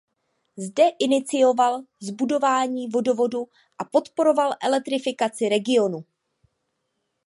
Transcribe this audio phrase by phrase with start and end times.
[0.57, 6.05] Zde inicioval zbudování vodovodu a podporoval elektrifikaci regionu.